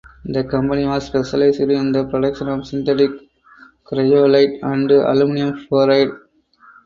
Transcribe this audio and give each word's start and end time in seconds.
The 0.25 0.43
company 0.45 0.83
was 0.87 1.05
specialized 1.05 1.59
in 1.59 1.91
the 1.91 2.05
production 2.05 2.47
of 2.47 2.65
synthetic 2.65 3.11
cryolite 3.85 4.57
and 4.63 4.89
aluminum 4.89 5.63
fluoride. 5.67 6.17